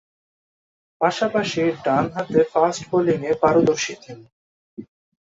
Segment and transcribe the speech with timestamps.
[1.01, 4.25] পাশাপাশি ডানহাতে ফাস্ট বোলিংয়ে পারদর্শী তিনি।